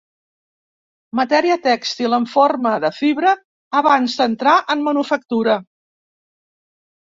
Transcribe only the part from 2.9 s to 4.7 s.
fibra abans d'entrar